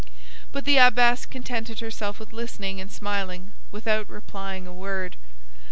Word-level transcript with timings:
But 0.51 0.65
the 0.65 0.77
abbess 0.77 1.27
contented 1.27 1.79
herself 1.79 2.19
with 2.19 2.33
listening 2.33 2.81
and 2.81 2.91
smiling 2.91 3.51
without 3.71 4.09
replying 4.09 4.65
a 4.65 4.73
word. 4.73 5.15